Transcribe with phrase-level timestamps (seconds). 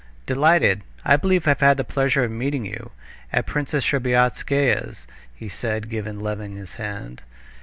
[0.25, 0.81] "Delighted!
[1.05, 2.89] I believe I've had the pleasure of meeting you...
[3.31, 7.21] at Princess Shtcherbatskaya's," he said, giving Levin his hand.